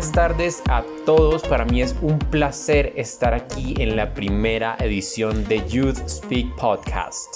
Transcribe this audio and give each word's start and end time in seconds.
buenas 0.00 0.14
tardes 0.14 0.62
a 0.70 0.82
todos. 1.04 1.42
Para 1.42 1.66
mí 1.66 1.82
es 1.82 1.94
un 2.00 2.18
placer 2.18 2.94
estar 2.96 3.34
aquí 3.34 3.74
en 3.76 3.96
la 3.96 4.14
primera 4.14 4.74
edición 4.80 5.44
de 5.46 5.68
Youth 5.68 5.98
Speak 6.08 6.56
Podcast. 6.56 7.26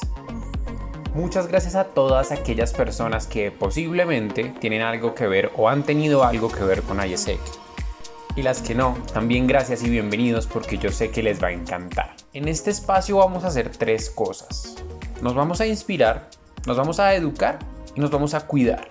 Muchas 1.14 1.46
gracias 1.46 1.74
a 1.74 1.84
todas 1.84 2.32
aquellas 2.32 2.72
personas 2.72 3.26
que 3.26 3.50
posiblemente 3.50 4.54
tienen 4.60 4.80
algo 4.80 5.14
que 5.14 5.26
ver 5.26 5.52
o 5.58 5.68
han 5.68 5.82
tenido 5.82 6.24
algo 6.24 6.48
que 6.48 6.64
ver 6.64 6.80
con 6.80 7.06
ISEC. 7.06 7.38
Y 8.34 8.40
las 8.40 8.62
que 8.62 8.74
no, 8.74 8.96
también 9.12 9.46
gracias 9.46 9.82
y 9.82 9.90
bienvenidos 9.90 10.46
porque 10.46 10.78
yo 10.78 10.90
sé 10.90 11.10
que 11.10 11.22
les 11.22 11.42
va 11.42 11.48
a 11.48 11.52
encantar. 11.52 12.16
En 12.32 12.48
este 12.48 12.70
espacio 12.70 13.18
vamos 13.18 13.44
a 13.44 13.48
hacer 13.48 13.68
tres 13.76 14.08
cosas. 14.08 14.76
Nos 15.20 15.34
vamos 15.34 15.60
a 15.60 15.66
inspirar, 15.66 16.30
nos 16.66 16.78
vamos 16.78 16.98
a 16.98 17.14
educar 17.14 17.58
y 17.94 18.00
nos 18.00 18.10
vamos 18.10 18.32
a 18.32 18.46
cuidar. 18.46 18.88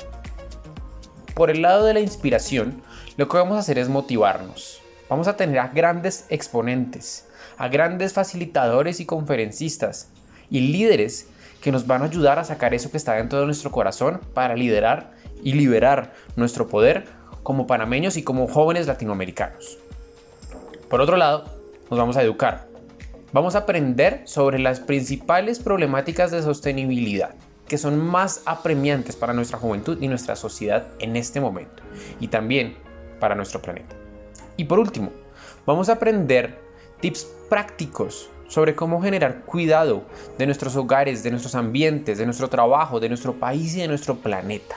Por 1.34 1.50
el 1.50 1.64
lado 1.64 1.86
de 1.86 1.96
la 1.96 2.02
inspiración, 2.02 2.84
lo 3.16 3.28
que 3.28 3.38
vamos 3.38 3.58
a 3.58 3.60
hacer 3.60 3.78
es 3.78 3.90
motivarnos. 3.90 4.82
Vamos 5.10 5.28
a 5.28 5.38
tener 5.38 5.60
a 5.60 5.68
grandes 5.68 6.26
exponentes, 6.30 7.28
a 7.58 7.68
grandes 7.68 8.14
facilitadores 8.14 9.00
y 9.00 9.06
conferencistas 9.06 10.10
y 10.50 10.62
líderes 10.62 11.28
que 11.62 11.72
nos 11.72 11.86
van 11.86 12.02
a 12.02 12.06
ayudar 12.06 12.40
a 12.40 12.44
sacar 12.44 12.74
eso 12.74 12.90
que 12.90 12.98
está 12.98 13.14
dentro 13.14 13.40
de 13.40 13.46
nuestro 13.46 13.72
corazón 13.72 14.20
para 14.34 14.56
liderar 14.56 15.12
y 15.44 15.54
liberar 15.54 16.14
nuestro 16.36 16.68
poder 16.68 17.06
como 17.44 17.68
panameños 17.68 18.18
y 18.18 18.24
como 18.24 18.48
jóvenes 18.48 18.88
latinoamericanos. 18.88 19.78
Por 20.90 21.00
otro 21.00 21.16
lado, 21.16 21.46
nos 21.90 22.00
vamos 22.00 22.18
a 22.18 22.24
educar. 22.24 22.68
Vamos 23.32 23.56
a 23.56 23.60
aprender 23.60 24.24
sobre 24.26 24.58
las 24.60 24.80
principales 24.80 25.60
problemáticas 25.60 26.32
de 26.32 26.42
sostenibilidad 26.42 27.36
que 27.68 27.78
son 27.78 27.98
más 27.98 28.42
apremiantes 28.46 29.16
para 29.16 29.34
nuestra 29.34 29.58
juventud 29.58 29.98
y 30.02 30.08
nuestra 30.08 30.36
sociedad 30.36 30.88
en 31.00 31.16
este 31.16 31.40
momento 31.40 31.82
y 32.20 32.28
también 32.28 32.76
para 33.24 33.36
nuestro 33.36 33.62
planeta. 33.62 33.96
Y 34.58 34.66
por 34.66 34.80
último, 34.80 35.10
vamos 35.66 35.88
a 35.88 35.94
aprender 35.94 36.60
tips 37.00 37.24
prácticos 37.50 38.30
sobre 38.50 38.76
cómo 38.76 39.02
generar 39.02 39.46
cuidado 39.46 40.04
de 40.38 40.46
nuestros 40.46 40.76
hogares, 40.76 41.24
de 41.24 41.32
nuestros 41.32 41.56
ambientes, 41.56 42.18
de 42.18 42.26
nuestro 42.26 42.50
trabajo, 42.50 43.00
de 43.00 43.08
nuestro 43.08 43.32
país 43.36 43.78
y 43.78 43.80
de 43.80 43.88
nuestro 43.88 44.16
planeta. 44.16 44.76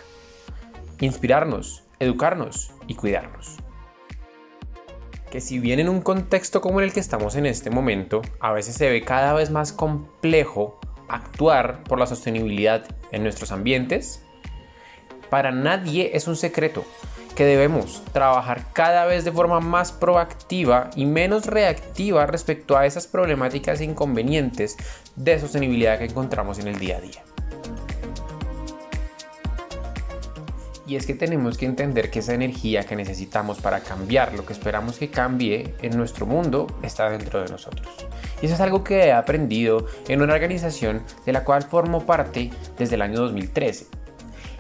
Inspirarnos, 1.01 1.83
educarnos 1.99 2.71
y 2.87 2.95
cuidarnos. 2.95 3.57
Que 5.29 5.41
si 5.41 5.59
bien 5.59 5.81
en 5.81 5.89
un 5.89 6.01
contexto 6.01 6.61
como 6.61 6.81
el 6.81 6.93
que 6.93 7.01
estamos 7.01 7.35
en 7.35 7.47
este 7.47 7.71
momento, 7.71 8.23
a 8.39 8.53
veces 8.53 8.77
se 8.77 8.89
ve 8.89 9.03
cada 9.03 9.33
vez 9.33 9.51
más 9.51 9.73
complejo 9.73 10.79
actuar 11.09 11.83
por 11.83 11.99
la 11.99 12.07
sostenibilidad 12.07 12.85
en 13.11 13.25
nuestros 13.25 13.51
ambientes, 13.51 14.25
para 15.31 15.51
nadie 15.51 16.11
es 16.15 16.29
un 16.29 16.37
secreto 16.37 16.85
que 17.37 17.45
debemos 17.45 18.03
trabajar 18.13 18.65
cada 18.73 19.05
vez 19.05 19.25
de 19.25 19.31
forma 19.31 19.61
más 19.61 19.93
proactiva 19.93 20.91
y 20.97 21.05
menos 21.05 21.47
reactiva 21.47 22.27
respecto 22.27 22.79
a 22.79 22.87
esas 22.87 23.07
problemáticas 23.07 23.81
e 23.81 23.85
inconvenientes 23.85 24.77
de 25.17 25.39
sostenibilidad 25.39 25.99
que 25.99 26.07
encontramos 26.07 26.59
en 26.59 26.69
el 26.69 26.79
día 26.79 26.97
a 26.97 27.01
día. 27.01 27.23
Y 30.87 30.95
es 30.95 31.05
que 31.05 31.15
tenemos 31.15 31.59
que 31.59 31.67
entender 31.67 32.11
que 32.11 32.21
esa 32.21 32.33
energía 32.33 32.85
que 32.85 32.95
necesitamos 32.95 33.59
para 33.59 33.81
cambiar 33.81 34.35
lo 34.35 34.47
que 34.47 34.53
esperamos 34.53 34.99
que 34.99 35.11
cambie 35.11 35.75
en 35.83 35.97
nuestro 35.97 36.27
mundo 36.27 36.69
está 36.83 37.11
dentro 37.11 37.43
de 37.43 37.51
nosotros. 37.51 37.89
Y 38.41 38.47
eso 38.47 38.55
es 38.55 38.61
algo 38.61 38.85
que 38.85 39.07
he 39.07 39.13
aprendido 39.13 39.87
en 40.09 40.23
una 40.23 40.35
organización 40.35 41.03
de 41.27 41.33
la 41.33 41.45
cual 41.45 41.65
formo 41.65 42.07
parte 42.07 42.51
desde 42.79 42.95
el 42.95 43.03
año 43.03 43.19
2013. 43.19 44.06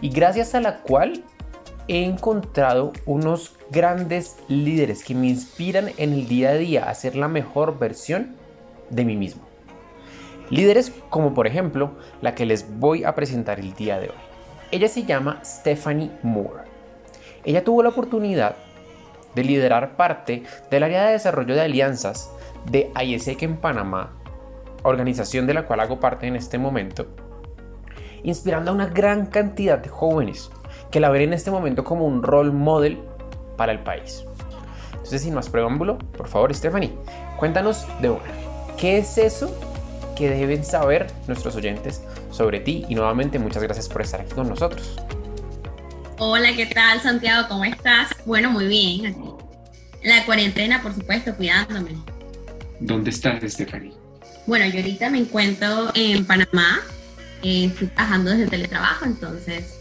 Y 0.01 0.11
gracias 0.11 0.55
a 0.55 0.61
la 0.61 0.79
cual 0.79 1.25
he 1.89 2.05
encontrado 2.05 2.93
unos 3.07 3.57
grandes 3.71 4.37
líderes 4.49 5.05
que 5.05 5.15
me 5.15 5.29
inspiran 5.29 5.91
en 5.97 6.13
el 6.13 6.29
día 6.29 6.51
a 6.51 6.55
día 6.55 6.89
a 6.89 6.95
ser 6.95 7.17
la 7.17 7.29
mejor 7.29 7.79
versión 7.79 8.37
de 8.91 9.05
mí 9.05 9.17
mismo. 9.17 9.43
Líderes 10.51 10.93
como 11.11 11.35
por 11.35 11.47
ejemplo 11.47 11.93
la 12.21 12.35
que 12.35 12.47
les 12.47 12.79
voy 12.79 13.05
a 13.05 13.15
presentar 13.15 13.59
el 13.59 13.75
día 13.75 13.99
de 13.99 14.09
hoy. 14.09 14.17
Ella 14.71 14.89
se 14.89 15.05
llama 15.05 15.41
Stephanie 15.45 16.11
Moore. 16.23 16.65
Ella 17.45 17.65
tuvo 17.65 17.83
la 17.83 17.91
oportunidad 17.91 18.57
de 19.35 19.45
liderar 19.45 19.97
parte 19.97 20.43
del 20.71 20.83
área 20.83 21.07
de 21.07 21.13
desarrollo 21.13 21.55
de 21.55 21.61
alianzas 21.61 22.31
de 22.71 22.91
ISEC 23.01 23.43
en 23.43 23.57
Panamá, 23.59 24.13
organización 24.83 25.47
de 25.47 25.55
la 25.55 25.67
cual 25.67 25.81
hago 25.81 26.01
parte 26.01 26.27
en 26.27 26.37
este 26.37 26.59
momento, 26.59 27.07
inspirando 28.27 28.71
a 28.71 28.75
una 28.75 28.87
gran 28.87 29.27
cantidad 29.27 29.79
de 29.79 29.89
jóvenes 29.89 30.51
que 30.91 31.01
la 31.01 31.09
ven 31.09 31.23
en 31.23 31.33
este 31.33 31.51
momento 31.51 31.85
como 31.85 32.05
un 32.05 32.23
role 32.23 32.51
model 32.51 32.99
para 33.57 33.73
el 33.73 33.81
país. 33.81 34.25
Entonces, 34.93 35.23
sin 35.23 35.35
más 35.35 35.49
preámbulo, 35.49 35.99
por 35.99 36.29
favor, 36.29 36.55
Stephanie, 36.55 36.93
cuéntanos 37.39 37.87
de 38.03 38.11
una. 38.11 38.23
¿Qué 38.77 38.99
es 38.99 39.17
eso 39.17 39.51
que 40.17 40.31
deben 40.31 40.65
saber 40.65 41.07
nuestros 41.29 41.55
oyentes 41.55 42.03
sobre 42.33 42.59
ti 42.59 42.85
y 42.89 42.95
nuevamente 42.95 43.39
muchas 43.39 43.63
gracias 43.63 43.89
por 43.89 44.03
estar 44.03 44.21
aquí 44.21 44.35
con 44.35 44.49
nosotros. 44.49 44.97
Hola, 46.19 46.55
¿qué 46.57 46.67
tal 46.67 47.01
Santiago? 47.01 47.47
¿Cómo 47.49 47.65
estás? 47.65 48.09
Bueno, 48.25 48.51
muy 48.51 48.67
bien. 48.67 49.07
Aquí. 49.07 49.31
La 50.03 50.25
cuarentena, 50.25 50.83
por 50.83 50.95
supuesto, 50.95 51.35
cuidándome. 51.37 51.91
¿Dónde 52.81 53.11
estás, 53.11 53.43
Stephanie? 53.43 53.93
Bueno, 54.47 54.67
yo 54.67 54.79
ahorita 54.79 55.11
me 55.11 55.19
encuentro 55.19 55.91
en 55.95 56.25
Panamá, 56.25 56.81
eh, 57.43 57.67
estoy 57.67 57.89
trabajando 57.89 58.31
desde 58.31 58.47
teletrabajo, 58.47 59.05
entonces 59.05 59.75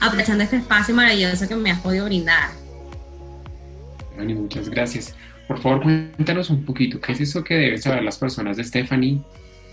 aprovechando 0.00 0.44
este 0.44 0.56
espacio 0.56 0.94
maravilloso 0.94 1.48
que 1.48 1.54
me 1.56 1.70
has 1.70 1.80
podido 1.80 2.04
brindar. 2.06 2.50
Stephanie, 4.10 4.34
muchas 4.34 4.68
gracias. 4.68 5.14
Por 5.48 5.60
favor, 5.60 5.82
cuéntanos 5.82 6.50
un 6.50 6.64
poquito, 6.64 7.00
¿qué 7.00 7.12
es 7.12 7.20
eso 7.20 7.44
que 7.44 7.54
deben 7.54 7.80
saber 7.80 8.02
las 8.02 8.18
personas 8.18 8.56
de 8.56 8.64
Stephanie? 8.64 9.20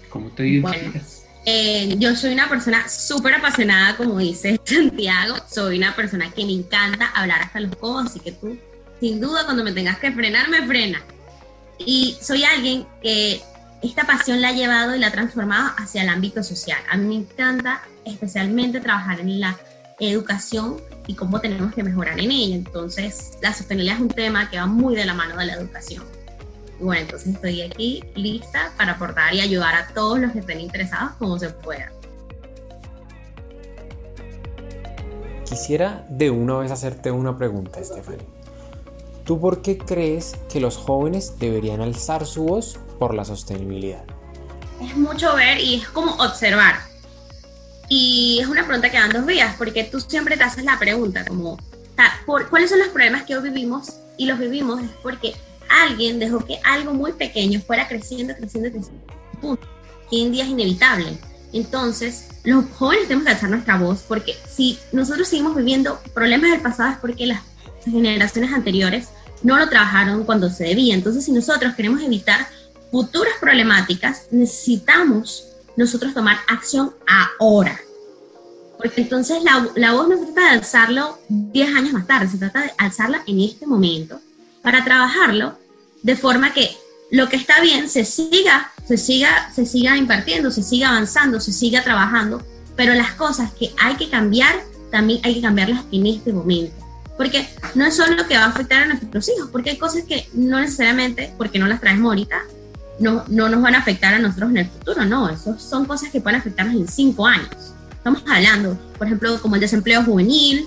¿Cómo 0.10 0.30
te 0.30 0.48
identificas? 0.48 1.26
Eh, 1.46 1.96
yo 1.98 2.16
soy 2.16 2.34
una 2.34 2.48
persona 2.48 2.88
súper 2.88 3.34
apasionada, 3.34 3.98
como 3.98 4.18
dice 4.20 4.60
Santiago. 4.66 5.36
Soy 5.50 5.78
una 5.78 5.96
persona 5.96 6.32
que 6.32 6.46
me 6.46 6.54
encanta 6.54 7.08
hablar 7.08 7.42
hasta 7.42 7.60
los 7.60 7.76
codos, 7.76 8.06
así 8.06 8.20
que 8.20 8.32
tú, 8.32 8.58
sin 9.00 9.20
duda, 9.20 9.44
cuando 9.46 9.64
me 9.64 9.72
tengas 9.72 9.98
que 9.98 10.12
frenar, 10.12 10.50
me 10.50 10.66
frena. 10.66 11.02
Y 11.80 12.16
soy 12.22 12.44
alguien 12.44 12.86
que 13.02 13.42
esta 13.84 14.06
pasión 14.06 14.42
la 14.42 14.50
ha 14.50 14.54
llevado 14.54 14.96
y 14.96 15.00
la 15.00 15.08
ha 15.08 15.12
transformado 15.12 15.72
hacia 15.78 16.04
el 16.04 16.10
ámbito 16.10 16.42
social. 16.44 16.80
A 16.90 16.98
mí 16.98 17.08
me 17.08 17.16
encanta 17.24 17.82
especialmente 18.06 18.80
trabajar 18.80 19.20
en 19.20 19.40
la 19.40 19.58
educación 20.00 20.78
y 21.08 21.16
cómo 21.16 21.40
tenemos 21.40 21.74
que 21.74 21.84
mejorar 21.84 22.20
en 22.20 22.32
ella. 22.32 22.56
Entonces, 22.56 23.38
la 23.42 23.54
sostenibilidad 23.54 23.98
es 23.98 24.02
un 24.02 24.10
tema 24.10 24.50
que 24.50 24.58
va 24.58 24.66
muy 24.66 24.96
de 24.96 25.06
la 25.06 25.14
mano 25.14 25.38
de 25.38 25.46
la 25.46 25.54
educación 25.54 26.04
bueno, 26.84 27.02
entonces 27.02 27.36
estoy 27.36 27.62
aquí 27.62 28.04
lista 28.16 28.74
para 28.78 28.94
aportar 28.94 29.34
y 29.34 29.42
ayudar 29.42 29.76
a 29.76 29.88
todos 29.94 30.20
los 30.20 30.32
que 30.32 30.40
estén 30.40 30.60
interesados 30.60 31.14
como 31.18 31.40
se 31.40 31.50
pueda. 31.50 31.92
Quisiera 35.46 36.06
de 36.10 36.30
una 36.30 36.58
vez 36.58 36.72
hacerte 36.72 37.12
una 37.12 37.38
pregunta, 37.38 37.84
Stephanie. 37.84 38.26
¿Tú 39.24 39.40
por 39.40 39.62
qué 39.62 39.78
crees 39.78 40.36
que 40.52 40.60
los 40.60 40.76
jóvenes 40.76 41.40
deberían 41.40 41.80
alzar 41.80 42.26
su 42.26 42.44
voz 42.44 42.80
por 42.94 43.14
la 43.14 43.26
sostenibilidad? 43.26 44.04
Es 44.82 44.96
mucho 44.96 45.36
ver 45.36 45.60
y 45.60 45.76
es 45.76 45.88
como 45.90 46.14
observar. 46.16 46.80
Y 47.90 48.40
es 48.42 48.48
una 48.48 48.66
pregunta 48.66 48.90
que 48.90 48.98
dan 48.98 49.12
dos 49.12 49.26
vías, 49.26 49.56
porque 49.58 49.84
tú 49.84 50.00
siempre 50.00 50.38
te 50.38 50.44
haces 50.44 50.64
la 50.64 50.80
pregunta 50.80 51.26
como, 51.26 51.58
¿cuáles 52.50 52.70
son 52.70 52.80
los 52.80 52.88
problemas 52.90 53.24
que 53.24 53.36
hoy 53.36 53.44
vivimos? 53.44 53.94
Y 54.18 54.26
los 54.26 54.40
vivimos 54.40 54.82
es 54.82 54.90
porque 55.02 55.36
alguien 55.70 56.20
dejó 56.20 56.40
que 56.46 56.60
algo 56.64 56.94
muy 56.94 57.14
pequeño 57.14 57.60
fuera 57.62 57.88
creciendo, 57.88 58.36
creciendo, 58.36 58.72
creciendo. 58.72 59.04
Punto. 59.42 59.68
Que 60.10 60.22
en 60.22 60.32
día 60.32 60.44
es 60.44 60.50
inevitable. 60.50 61.18
Entonces, 61.52 62.30
los 62.44 62.66
jóvenes 62.72 63.08
tenemos 63.08 63.26
que 63.26 63.34
alzar 63.34 63.50
nuestra 63.50 63.78
voz 63.78 64.04
porque 64.08 64.36
si 64.50 64.80
nosotros 64.92 65.28
seguimos 65.28 65.56
viviendo 65.56 66.00
problemas 66.14 66.52
del 66.52 66.62
pasado 66.62 66.92
es 66.92 66.98
porque 66.98 67.28
las 67.28 67.42
generaciones 67.84 68.54
anteriores 68.54 69.10
no 69.44 69.58
lo 69.58 69.70
trabajaron 69.70 70.24
cuando 70.24 70.50
se 70.50 70.64
debía. 70.64 70.96
Entonces, 70.96 71.26
si 71.26 71.32
nosotros 71.32 71.76
queremos 71.76 72.02
evitar 72.02 72.48
futuras 72.94 73.34
problemáticas, 73.40 74.28
necesitamos 74.30 75.48
nosotros 75.76 76.14
tomar 76.14 76.38
acción 76.48 76.94
ahora. 77.40 77.82
Porque 78.78 79.02
entonces 79.02 79.42
la, 79.42 79.68
la 79.76 79.94
voz 79.94 80.08
no 80.10 80.20
se 80.20 80.26
trata 80.26 80.42
de 80.42 80.60
alzarlo 80.60 81.18
10 81.28 81.76
años 81.76 81.94
más 81.94 82.06
tarde, 82.06 82.30
se 82.30 82.38
trata 82.38 82.62
de 82.62 82.72
alzarla 82.78 83.24
en 83.26 83.40
este 83.40 83.66
momento 83.66 84.22
para 84.62 84.84
trabajarlo 84.86 85.58
de 86.04 86.16
forma 86.16 86.54
que 86.54 86.70
lo 87.10 87.30
que 87.30 87.36
está 87.36 87.62
bien 87.62 87.90
se 87.90 88.06
siga, 88.06 88.72
se 88.88 88.98
siga, 88.98 89.52
se 89.52 89.66
siga 89.66 89.98
impartiendo, 89.98 90.52
se 90.52 90.62
siga 90.62 90.90
avanzando, 90.90 91.40
se 91.40 91.52
siga 91.52 91.84
trabajando, 91.84 92.46
pero 92.76 92.94
las 92.94 93.14
cosas 93.14 93.52
que 93.54 93.74
hay 93.82 93.96
que 93.96 94.12
cambiar, 94.12 94.54
también 94.92 95.20
hay 95.24 95.34
que 95.34 95.42
cambiarlas 95.42 95.84
en 95.92 96.06
este 96.06 96.32
momento. 96.32 96.76
Porque 97.18 97.50
no 97.74 97.88
es 97.88 97.96
solo 97.96 98.16
lo 98.16 98.28
que 98.28 98.38
va 98.38 98.44
a 98.44 98.50
afectar 98.50 98.84
a 98.84 98.86
nuestros 98.86 99.30
hijos, 99.30 99.50
porque 99.52 99.72
hay 99.72 99.78
cosas 99.78 100.04
que 100.04 100.30
no 100.34 100.60
necesariamente, 100.60 101.34
porque 101.40 101.58
no 101.58 101.66
las 101.66 101.82
traemos 101.82 102.06
ahorita, 102.06 102.40
no, 103.00 103.24
no 103.28 103.50
nos 103.50 103.62
van 103.62 103.76
a 103.76 103.80
afectar 103.80 104.14
a 104.14 104.20
nosotros 104.20 104.52
en 104.52 104.58
el 104.58 104.70
futuro, 104.70 105.06
no, 105.06 105.30
eso 105.30 105.58
son 105.60 105.86
cosas 105.86 106.10
que 106.10 106.22
pueden 106.22 106.40
afectarnos 106.40 106.76
en 106.76 106.88
cinco 106.88 107.26
años. 107.26 107.74
Estamos 107.92 108.24
hablando, 108.28 108.78
por 108.98 109.08
ejemplo, 109.08 109.42
como 109.42 109.56
el 109.56 109.62
desempleo 109.62 110.04
juvenil, 110.04 110.66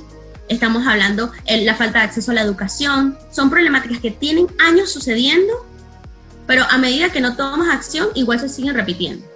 estamos 0.49 0.87
hablando 0.87 1.31
de 1.47 1.65
la 1.65 1.75
falta 1.75 2.01
de 2.01 2.07
acceso 2.07 2.31
a 2.31 2.35
la 2.35 2.43
educación, 2.43 3.17
son 3.31 3.51
problemáticas 3.51 3.99
que 3.99 4.11
tienen 4.11 4.47
años 4.59 4.91
sucediendo, 4.91 5.53
pero 6.47 6.65
a 6.71 6.79
medida 6.79 7.11
que 7.11 7.21
no 7.21 7.37
tomamos 7.37 7.69
acción, 7.69 8.09
igual 8.15 8.41
se 8.41 8.49
siguen 8.49 8.75
repitiendo. 8.75 9.27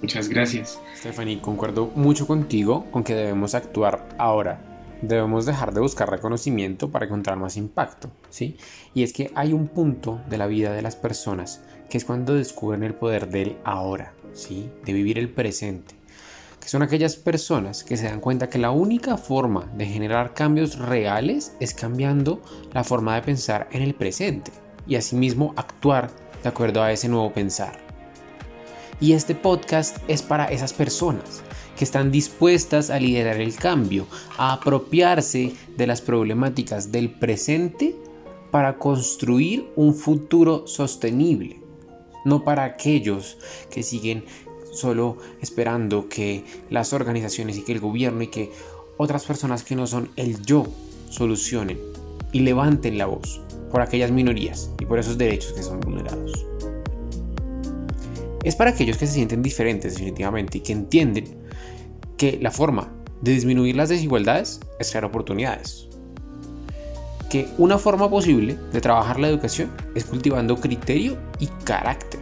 Muchas 0.00 0.28
gracias. 0.28 0.78
Stephanie, 0.96 1.40
concuerdo 1.40 1.92
mucho 1.94 2.26
contigo 2.26 2.90
con 2.90 3.04
que 3.04 3.14
debemos 3.14 3.54
actuar 3.54 4.08
ahora. 4.18 4.73
Debemos 5.06 5.44
dejar 5.44 5.74
de 5.74 5.80
buscar 5.80 6.10
reconocimiento 6.10 6.90
para 6.90 7.04
encontrar 7.04 7.36
más 7.36 7.56
impacto, 7.56 8.10
¿sí? 8.30 8.56
Y 8.94 9.02
es 9.02 9.12
que 9.12 9.30
hay 9.34 9.52
un 9.52 9.68
punto 9.68 10.20
de 10.28 10.38
la 10.38 10.46
vida 10.46 10.72
de 10.72 10.82
las 10.82 10.96
personas 10.96 11.60
que 11.90 11.98
es 11.98 12.04
cuando 12.04 12.34
descubren 12.34 12.82
el 12.82 12.94
poder 12.94 13.28
del 13.28 13.58
ahora, 13.64 14.14
¿sí? 14.32 14.70
De 14.84 14.92
vivir 14.92 15.18
el 15.18 15.28
presente 15.28 15.94
que 16.64 16.70
son 16.70 16.80
aquellas 16.80 17.16
personas 17.16 17.84
que 17.84 17.98
se 17.98 18.06
dan 18.06 18.20
cuenta 18.20 18.48
que 18.48 18.56
la 18.56 18.70
única 18.70 19.18
forma 19.18 19.70
de 19.76 19.84
generar 19.84 20.32
cambios 20.32 20.78
reales 20.78 21.52
es 21.60 21.74
cambiando 21.74 22.40
la 22.72 22.84
forma 22.84 23.14
de 23.14 23.20
pensar 23.20 23.68
en 23.70 23.82
el 23.82 23.94
presente 23.94 24.50
y 24.86 24.96
asimismo 24.96 25.52
actuar 25.58 26.10
de 26.42 26.48
acuerdo 26.48 26.82
a 26.82 26.90
ese 26.90 27.06
nuevo 27.10 27.30
pensar. 27.34 27.78
Y 28.98 29.12
este 29.12 29.34
podcast 29.34 29.98
es 30.08 30.22
para 30.22 30.46
esas 30.46 30.72
personas 30.72 31.42
que 31.76 31.84
están 31.84 32.10
dispuestas 32.10 32.90
a 32.90 32.98
liderar 32.98 33.40
el 33.40 33.54
cambio, 33.56 34.06
a 34.36 34.52
apropiarse 34.52 35.52
de 35.76 35.86
las 35.86 36.00
problemáticas 36.00 36.92
del 36.92 37.10
presente 37.10 37.96
para 38.50 38.78
construir 38.78 39.66
un 39.74 39.94
futuro 39.94 40.66
sostenible, 40.66 41.60
no 42.24 42.44
para 42.44 42.64
aquellos 42.64 43.36
que 43.70 43.82
siguen 43.82 44.24
solo 44.72 45.18
esperando 45.40 46.08
que 46.08 46.44
las 46.70 46.92
organizaciones 46.92 47.56
y 47.58 47.62
que 47.62 47.72
el 47.72 47.80
gobierno 47.80 48.22
y 48.22 48.28
que 48.28 48.52
otras 48.96 49.24
personas 49.24 49.62
que 49.64 49.76
no 49.76 49.86
son 49.86 50.10
el 50.16 50.40
yo 50.42 50.66
solucionen 51.10 51.78
y 52.32 52.40
levanten 52.40 52.98
la 52.98 53.06
voz 53.06 53.40
por 53.70 53.80
aquellas 53.80 54.10
minorías 54.10 54.70
y 54.80 54.84
por 54.84 54.98
esos 54.98 55.18
derechos 55.18 55.52
que 55.52 55.62
son 55.62 55.80
vulnerados. 55.80 56.46
Es 58.44 58.56
para 58.56 58.70
aquellos 58.70 58.98
que 58.98 59.06
se 59.06 59.14
sienten 59.14 59.42
diferentes 59.42 59.94
definitivamente 59.94 60.58
y 60.58 60.60
que 60.60 60.72
entienden 60.72 61.43
que 62.16 62.38
la 62.40 62.50
forma 62.50 62.88
de 63.20 63.32
disminuir 63.32 63.76
las 63.76 63.88
desigualdades 63.88 64.60
es 64.78 64.90
crear 64.90 65.04
oportunidades. 65.04 65.88
Que 67.30 67.48
una 67.58 67.78
forma 67.78 68.08
posible 68.08 68.56
de 68.72 68.80
trabajar 68.80 69.18
la 69.18 69.28
educación 69.28 69.70
es 69.94 70.04
cultivando 70.04 70.56
criterio 70.56 71.16
y 71.40 71.46
carácter 71.64 72.20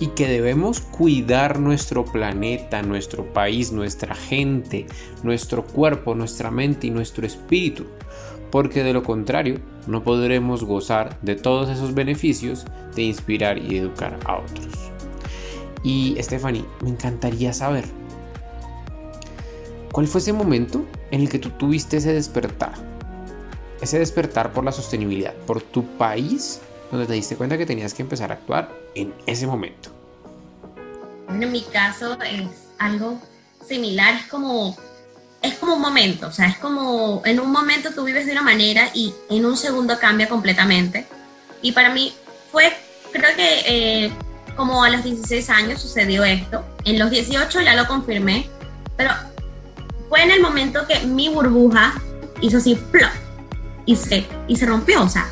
y 0.00 0.08
que 0.08 0.28
debemos 0.28 0.80
cuidar 0.80 1.58
nuestro 1.58 2.04
planeta, 2.04 2.82
nuestro 2.82 3.32
país, 3.32 3.72
nuestra 3.72 4.14
gente, 4.14 4.86
nuestro 5.22 5.64
cuerpo, 5.64 6.14
nuestra 6.14 6.50
mente 6.50 6.86
y 6.86 6.90
nuestro 6.90 7.26
espíritu, 7.26 7.84
porque 8.50 8.82
de 8.82 8.92
lo 8.92 9.02
contrario 9.02 9.60
no 9.86 10.04
podremos 10.04 10.64
gozar 10.64 11.18
de 11.22 11.34
todos 11.34 11.68
esos 11.68 11.94
beneficios 11.94 12.64
de 12.94 13.02
inspirar 13.02 13.58
y 13.58 13.76
educar 13.76 14.18
a 14.24 14.38
otros. 14.38 14.68
Y 15.82 16.16
Stephanie, 16.20 16.64
me 16.82 16.90
encantaría 16.90 17.52
saber, 17.52 17.84
¿cuál 19.98 20.06
fue 20.06 20.20
ese 20.20 20.32
momento 20.32 20.86
en 21.10 21.22
el 21.22 21.28
que 21.28 21.40
tú 21.40 21.50
tuviste 21.50 21.96
ese 21.96 22.12
despertar? 22.12 22.72
Ese 23.80 23.98
despertar 23.98 24.52
por 24.52 24.62
la 24.62 24.70
sostenibilidad, 24.70 25.34
por 25.34 25.60
tu 25.60 25.84
país 25.84 26.60
donde 26.92 27.04
te 27.08 27.14
diste 27.14 27.34
cuenta 27.34 27.58
que 27.58 27.66
tenías 27.66 27.94
que 27.94 28.02
empezar 28.02 28.30
a 28.30 28.34
actuar 28.34 28.72
en 28.94 29.12
ese 29.26 29.48
momento? 29.48 29.90
en 31.28 31.50
mi 31.50 31.62
caso 31.62 32.16
es 32.22 32.46
algo 32.78 33.20
similar, 33.66 34.14
es 34.14 34.26
como, 34.26 34.76
es 35.42 35.54
como 35.54 35.74
un 35.74 35.80
momento, 35.80 36.28
o 36.28 36.32
sea, 36.32 36.46
es 36.46 36.58
como 36.58 37.20
en 37.24 37.40
un 37.40 37.50
momento 37.50 37.90
tú 37.92 38.04
vives 38.04 38.24
de 38.24 38.30
una 38.30 38.42
manera 38.42 38.90
y 38.94 39.12
en 39.28 39.44
un 39.44 39.56
segundo 39.56 39.98
cambia 39.98 40.28
completamente. 40.28 41.08
Y 41.60 41.72
para 41.72 41.92
mí 41.92 42.14
fue, 42.52 42.72
creo 43.10 43.34
que 43.34 43.62
eh, 43.66 44.12
como 44.54 44.84
a 44.84 44.90
los 44.90 45.02
16 45.02 45.50
años 45.50 45.82
sucedió 45.82 46.22
esto, 46.22 46.64
en 46.84 47.00
los 47.00 47.10
18 47.10 47.62
ya 47.62 47.74
lo 47.74 47.88
confirmé, 47.88 48.48
pero 48.96 49.10
fue 50.08 50.22
en 50.22 50.30
el 50.30 50.40
momento 50.40 50.80
que 50.86 51.06
mi 51.06 51.28
burbuja 51.28 51.94
hizo 52.40 52.58
así, 52.58 52.74
plop, 52.90 53.10
y 53.86 53.96
se, 53.96 54.26
y 54.46 54.56
se 54.56 54.66
rompió, 54.66 55.02
o 55.02 55.08
sea, 55.08 55.28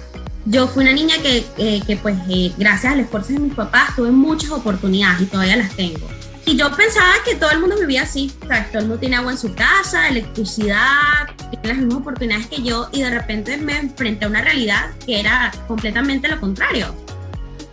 yo 0.47 0.69
fui 0.69 0.85
una 0.85 0.93
niña 0.93 1.17
que, 1.23 1.45
eh, 1.59 1.83
que 1.87 1.97
pues 1.97 2.17
eh, 2.29 2.53
gracias 2.57 2.93
al 2.93 3.01
esfuerzo 3.01 3.33
de 3.33 3.41
mis 3.41 3.55
papás 3.55 3.97
tuve 3.97 4.11
muchas 4.11 4.51
oportunidades 4.51 5.23
y 5.23 5.27
todavía 5.27 5.57
las 5.57 5.75
tengo. 5.75 6.09
Y 6.45 6.57
yo 6.57 6.71
pensaba 6.71 7.13
que 7.25 7.35
todo 7.35 7.51
el 7.51 7.59
mundo 7.59 7.77
vivía 7.77 8.03
así, 8.03 8.33
o 8.45 8.47
sea, 8.47 8.65
todo 8.69 8.79
el 8.79 8.87
mundo 8.87 9.01
tiene 9.01 9.17
agua 9.17 9.33
en 9.33 9.39
su 9.39 9.53
casa, 9.53 10.09
electricidad, 10.09 11.27
tiene 11.51 11.69
las 11.69 11.79
mismas 11.79 11.97
oportunidades 11.97 12.47
que 12.47 12.63
yo 12.63 12.89
y 12.93 13.03
de 13.03 13.11
repente 13.11 13.57
me 13.57 13.77
enfrenté 13.77 14.27
a 14.27 14.29
una 14.29 14.43
realidad 14.43 14.91
que 15.05 15.19
era 15.19 15.51
completamente 15.67 16.29
lo 16.29 16.39
contrario. 16.39 16.95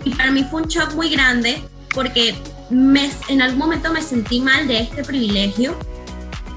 Y 0.03 0.15
para 0.15 0.31
mí 0.31 0.43
fue 0.49 0.63
un 0.63 0.67
shock 0.67 0.95
muy 0.95 1.09
grande 1.09 1.61
porque 1.93 2.33
me, 2.71 3.11
en 3.27 3.43
algún 3.43 3.59
momento 3.59 3.93
me 3.93 4.01
sentí 4.01 4.41
mal 4.41 4.67
de 4.67 4.79
este 4.79 5.03
privilegio, 5.03 5.77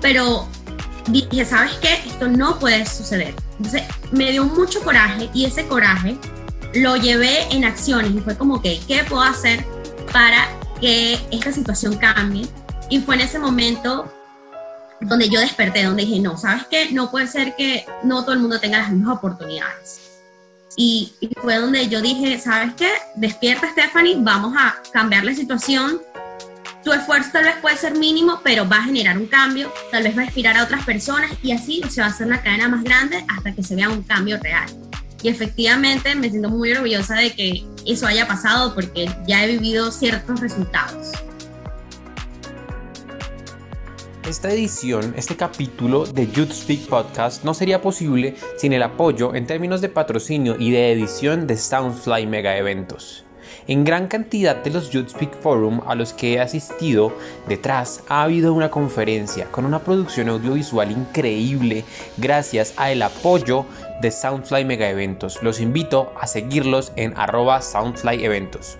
pero 0.01 0.49
dije, 1.09 1.45
¿sabes 1.45 1.73
qué? 1.81 1.95
Esto 2.07 2.29
no 2.29 2.59
puede 2.59 2.85
suceder. 2.87 3.35
Entonces 3.59 3.83
me 4.13 4.31
dio 4.33 4.45
mucho 4.45 4.83
coraje 4.83 5.31
y 5.33 5.45
ese 5.45 5.67
coraje 5.67 6.17
lo 6.75 6.97
llevé 6.97 7.43
en 7.51 7.65
acciones 7.65 8.13
y 8.15 8.21
fue 8.21 8.37
como 8.37 8.61
que, 8.61 8.81
¿qué 8.87 9.05
puedo 9.05 9.23
hacer 9.23 9.65
para 10.13 10.49
que 10.81 11.19
esta 11.31 11.53
situación 11.53 11.97
cambie? 11.97 12.47
Y 12.91 13.01
fue 13.01 13.15
en 13.17 13.23
ese 13.23 13.39
momento 13.39 14.13
donde 15.01 15.29
yo 15.29 15.41
desperté, 15.41 15.85
donde 15.85 16.05
dije, 16.05 16.21
no, 16.21 16.37
¿sabes 16.37 16.67
qué? 16.71 16.91
No 16.93 17.11
puede 17.11 17.27
ser 17.27 17.55
que 17.57 17.87
no 18.03 18.23
todo 18.23 18.35
el 18.35 18.41
mundo 18.41 18.61
tenga 18.61 18.79
las 18.79 18.91
mismas 18.91 19.17
oportunidades. 19.17 20.03
Y, 20.77 21.15
y 21.21 21.31
fue 21.41 21.57
donde 21.57 21.89
yo 21.89 22.03
dije, 22.03 22.39
¿sabes 22.39 22.75
qué? 22.75 22.91
Despierta 23.15 23.71
Stephanie, 23.71 24.17
vamos 24.19 24.55
a 24.59 24.77
cambiar 24.93 25.25
la 25.25 25.35
situación 25.35 26.01
tu 26.87 26.93
esfuerzo 26.93 27.31
tal 27.33 27.43
vez 27.43 27.57
puede 27.61 27.77
ser 27.77 27.99
mínimo, 27.99 28.41
pero 28.45 28.69
va 28.69 28.77
a 28.77 28.85
generar 28.85 29.19
un 29.19 29.27
cambio, 29.27 29.73
tal 29.91 30.05
vez 30.05 30.17
va 30.17 30.21
a 30.23 30.25
inspirar 30.27 30.57
a 30.57 30.63
otras 30.63 30.85
personas 30.85 31.33
y 31.43 31.51
así 31.51 31.83
se 31.91 32.01
va 32.01 32.07
a 32.07 32.11
hacer 32.11 32.29
una 32.29 32.41
cadena 32.41 32.69
más 32.69 32.85
grande 32.85 33.27
hasta 33.29 33.53
que 33.53 33.65
se 33.65 33.75
vea 33.75 33.89
un 33.89 34.05
cambio 34.05 34.39
real. 34.41 34.69
Y 35.21 35.29
efectivamente 35.29 36.15
me 36.15 36.31
siento 36.31 36.49
muy 36.49 36.71
orgullosa 36.71 37.17
de 37.17 37.35
que 37.35 37.65
eso 37.85 38.07
haya 38.07 38.29
pasado 38.29 38.73
porque 38.73 39.11
ya 39.27 39.45
he 39.45 39.49
vivido 39.49 39.91
ciertos 39.91 40.39
resultados. 40.39 41.11
Esta 44.25 44.53
edición, 44.53 45.13
este 45.17 45.35
capítulo 45.35 46.07
de 46.07 46.31
Youth 46.31 46.53
Speak 46.53 46.87
Podcast 46.87 47.43
no 47.43 47.53
sería 47.53 47.83
posible 47.83 48.37
sin 48.59 48.73
el 48.73 48.85
apoyo 48.85 49.35
en 49.35 49.49
términos 49.49 49.81
de 49.81 49.89
patrocinio 49.89 50.55
y 50.57 50.71
de 50.71 50.93
edición 50.93 51.49
de 51.49 51.57
Soundfly 51.57 52.29
Mega 52.29 52.57
Eventos. 52.57 53.26
En 53.69 53.85
gran 53.85 54.07
cantidad 54.07 54.57
de 54.57 54.71
los 54.71 54.91
Youth 54.91 55.09
Speak 55.09 55.41
Forum 55.41 55.81
a 55.87 55.95
los 55.95 56.13
que 56.13 56.35
he 56.35 56.41
asistido, 56.41 57.13
detrás 57.49 58.03
ha 58.09 58.23
habido 58.23 58.55
una 58.55 58.71
conferencia 58.71 59.47
con 59.51 59.65
una 59.65 59.81
producción 59.81 60.29
audiovisual 60.29 60.91
increíble 60.93 61.85
gracias 62.17 62.75
al 62.77 63.03
apoyo 63.03 63.67
de 64.01 64.11
Soundfly 64.11 64.65
Mega 64.65 64.89
Eventos. 64.89 65.43
Los 65.43 65.61
invito 65.61 66.13
a 66.21 66.27
seguirlos 66.27 66.93
en 66.97 67.15
arroba 67.17 67.61
Soundfly 67.61 68.25
Eventos. 68.25 68.79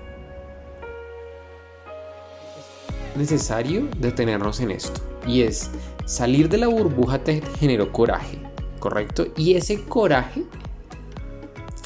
necesario 3.17 3.89
detenernos 3.97 4.61
en 4.61 4.71
esto 4.71 5.01
y 5.27 5.43
es 5.43 5.71
salir 6.05 6.49
de 6.49 6.59
la 6.59 6.69
burbuja 6.69 7.19
te 7.19 7.43
generó 7.59 7.93
coraje, 7.93 8.39
¿correcto? 8.79 9.27
Y 9.37 9.55
ese 9.55 9.83
coraje 9.85 10.45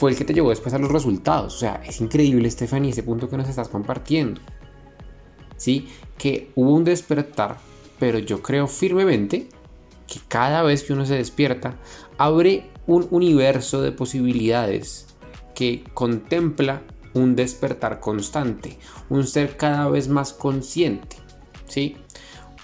fue 0.01 0.13
el 0.13 0.17
que 0.17 0.25
te 0.25 0.33
llevó 0.33 0.49
después 0.49 0.73
a 0.73 0.79
los 0.79 0.91
resultados. 0.91 1.57
O 1.57 1.59
sea, 1.59 1.83
es 1.87 2.01
increíble, 2.01 2.51
Stephanie, 2.51 2.89
ese 2.89 3.03
punto 3.03 3.29
que 3.29 3.37
nos 3.37 3.51
estás 3.51 3.69
compartiendo. 3.69 4.41
Sí, 5.59 5.89
que 6.17 6.51
hubo 6.55 6.73
un 6.75 6.85
despertar, 6.85 7.59
pero 7.99 8.19
yo 8.19 8.41
creo 8.41 8.67
firmemente 8.67 9.51
que 10.07 10.21
cada 10.27 10.63
vez 10.63 10.85
que 10.85 10.95
uno 10.95 11.05
se 11.05 11.17
despierta, 11.17 11.77
abre 12.17 12.71
un 12.87 13.09
universo 13.11 13.83
de 13.83 13.93
posibilidades 13.93 15.07
que 15.55 15.85
contempla 15.93 16.81
un 17.13 17.37
despertar 17.37 18.01
constante, 18.01 18.79
un 19.11 19.27
ser 19.27 19.59
cada 19.59 19.87
vez 19.91 20.09
más 20.09 20.33
consciente, 20.33 21.17
¿sí? 21.69 21.99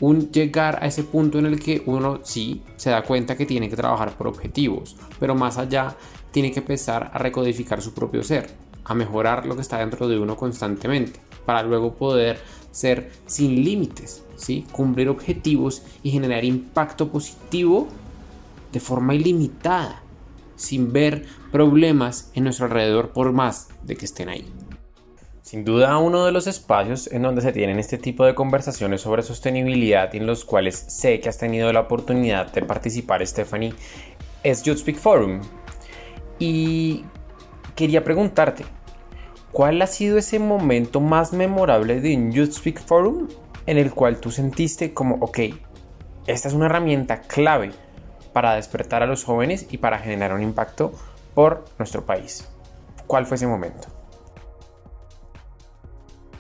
Un 0.00 0.32
llegar 0.32 0.82
a 0.82 0.86
ese 0.86 1.02
punto 1.04 1.38
en 1.38 1.44
el 1.44 1.60
que 1.60 1.82
uno 1.84 2.20
sí 2.22 2.62
se 2.76 2.88
da 2.88 3.02
cuenta 3.02 3.36
que 3.36 3.44
tiene 3.44 3.68
que 3.68 3.76
trabajar 3.76 4.16
por 4.16 4.26
objetivos, 4.26 4.96
pero 5.20 5.34
más 5.34 5.58
allá 5.58 5.96
tiene 6.36 6.52
que 6.52 6.60
empezar 6.60 7.12
a 7.14 7.18
recodificar 7.18 7.80
su 7.80 7.94
propio 7.94 8.22
ser, 8.22 8.50
a 8.84 8.92
mejorar 8.92 9.46
lo 9.46 9.54
que 9.54 9.62
está 9.62 9.78
dentro 9.78 10.06
de 10.06 10.18
uno 10.18 10.36
constantemente, 10.36 11.18
para 11.46 11.62
luego 11.62 11.94
poder 11.94 12.38
ser 12.72 13.10
sin 13.24 13.64
límites, 13.64 14.22
¿sí? 14.36 14.66
cumplir 14.70 15.08
objetivos 15.08 15.82
y 16.02 16.10
generar 16.10 16.44
impacto 16.44 17.08
positivo 17.08 17.88
de 18.70 18.80
forma 18.80 19.14
ilimitada, 19.14 20.02
sin 20.56 20.92
ver 20.92 21.24
problemas 21.50 22.30
en 22.34 22.44
nuestro 22.44 22.66
alrededor 22.66 23.14
por 23.14 23.32
más 23.32 23.68
de 23.84 23.96
que 23.96 24.04
estén 24.04 24.28
ahí. 24.28 24.44
Sin 25.40 25.64
duda 25.64 25.96
uno 25.96 26.26
de 26.26 26.32
los 26.32 26.46
espacios 26.46 27.10
en 27.10 27.22
donde 27.22 27.40
se 27.40 27.52
tienen 27.52 27.78
este 27.78 27.96
tipo 27.96 28.26
de 28.26 28.34
conversaciones 28.34 29.00
sobre 29.00 29.22
sostenibilidad 29.22 30.12
y 30.12 30.18
en 30.18 30.26
los 30.26 30.44
cuales 30.44 30.84
sé 30.88 31.18
que 31.18 31.30
has 31.30 31.38
tenido 31.38 31.72
la 31.72 31.80
oportunidad 31.80 32.52
de 32.52 32.60
participar, 32.60 33.26
Stephanie, 33.26 33.72
es 34.42 34.62
Youth 34.64 34.80
Speak 34.80 34.98
Forum. 34.98 35.40
Y 36.38 37.04
quería 37.74 38.04
preguntarte, 38.04 38.66
¿cuál 39.52 39.80
ha 39.82 39.86
sido 39.86 40.18
ese 40.18 40.38
momento 40.38 41.00
más 41.00 41.32
memorable 41.32 42.00
de 42.00 42.16
un 42.16 42.32
Youth 42.32 42.52
Speak 42.52 42.84
Forum 42.84 43.28
en 43.66 43.78
el 43.78 43.92
cual 43.92 44.20
tú 44.20 44.30
sentiste 44.30 44.92
como, 44.94 45.16
ok, 45.16 45.38
esta 46.26 46.48
es 46.48 46.54
una 46.54 46.66
herramienta 46.66 47.22
clave 47.22 47.72
para 48.32 48.54
despertar 48.54 49.02
a 49.02 49.06
los 49.06 49.24
jóvenes 49.24 49.66
y 49.70 49.78
para 49.78 49.98
generar 49.98 50.34
un 50.34 50.42
impacto 50.42 50.92
por 51.34 51.64
nuestro 51.78 52.04
país? 52.04 52.46
¿Cuál 53.06 53.26
fue 53.26 53.36
ese 53.36 53.46
momento? 53.46 53.88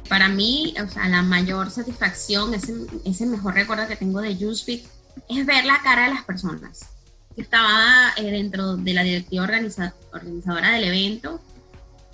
Para 0.08 0.28
mí, 0.28 0.74
o 0.82 0.88
sea, 0.88 1.08
la 1.08 1.22
mayor 1.22 1.70
satisfacción, 1.70 2.54
ese, 2.54 2.74
ese 3.04 3.26
mejor 3.26 3.54
recuerdo 3.54 3.88
que 3.88 3.96
tengo 3.96 4.20
de 4.20 4.36
Speak 4.54 4.84
es 5.28 5.46
ver 5.46 5.64
la 5.64 5.80
cara 5.82 6.04
de 6.04 6.14
las 6.14 6.24
personas. 6.24 6.95
Estaba 7.36 8.14
dentro 8.16 8.76
de 8.76 8.94
la 8.94 9.02
directiva 9.02 9.44
organizadora 9.44 10.72
del 10.72 10.84
evento. 10.84 11.40